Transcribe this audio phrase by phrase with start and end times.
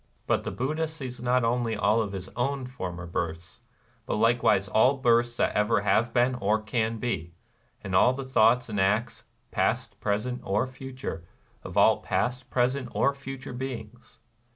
[0.25, 3.59] But the Buddha sees not only all of his own for mer births,
[4.07, 7.35] but likewise all births that ever have been or can be,—
[7.83, 11.23] and all the thoughts and acts, past, present, or future,
[11.61, 14.17] of all past, present, or future beings.